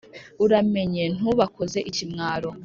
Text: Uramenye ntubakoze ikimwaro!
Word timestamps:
Uramenye 0.43 1.03
ntubakoze 1.15 1.79
ikimwaro! 1.89 2.49